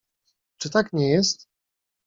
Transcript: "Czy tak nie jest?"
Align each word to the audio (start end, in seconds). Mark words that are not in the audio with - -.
"Czy 0.57 0.69
tak 0.69 0.93
nie 0.93 1.09
jest?" 1.09 1.47